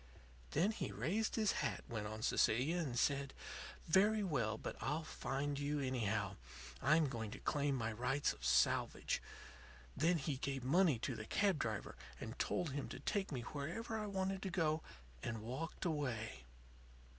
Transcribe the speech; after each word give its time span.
"Then 0.49 0.71
he 0.71 0.91
raised 0.91 1.35
his 1.35 1.51
hat," 1.51 1.83
went 1.87 2.07
on 2.07 2.23
Cecilia, 2.23 2.77
"and 2.79 2.97
said: 2.97 3.35
'Very 3.87 4.23
well. 4.23 4.57
But 4.57 4.75
I'll 4.81 5.03
find 5.03 5.59
you, 5.59 5.79
anyhow. 5.79 6.37
I'm 6.81 7.07
going 7.07 7.29
to 7.29 7.37
claim 7.37 7.75
my 7.75 7.91
rights 7.91 8.33
of 8.33 8.43
salvage.' 8.43 9.21
Then 9.95 10.17
he 10.17 10.37
gave 10.37 10.63
money 10.63 10.97
to 10.97 11.15
the 11.15 11.25
cab 11.27 11.59
driver 11.59 11.95
and 12.19 12.39
told 12.39 12.71
him 12.71 12.89
to 12.89 12.99
take 12.99 13.31
me 13.31 13.41
where 13.41 13.79
I 13.95 14.07
wanted 14.07 14.41
to 14.41 14.49
go, 14.49 14.81
and 15.21 15.43
walked 15.43 15.85
away. 15.85 16.45